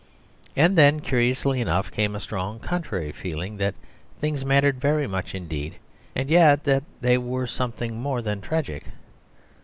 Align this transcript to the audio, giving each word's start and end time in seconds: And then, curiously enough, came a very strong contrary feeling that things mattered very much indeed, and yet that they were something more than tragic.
And 0.55 0.75
then, 0.79 1.01
curiously 1.01 1.61
enough, 1.61 1.91
came 1.91 2.13
a 2.13 2.13
very 2.13 2.21
strong 2.21 2.57
contrary 2.59 3.11
feeling 3.11 3.57
that 3.57 3.75
things 4.19 4.43
mattered 4.43 4.81
very 4.81 5.05
much 5.05 5.35
indeed, 5.35 5.75
and 6.15 6.27
yet 6.27 6.63
that 6.63 6.83
they 7.01 7.19
were 7.19 7.45
something 7.45 8.01
more 8.01 8.23
than 8.23 8.41
tragic. 8.41 8.85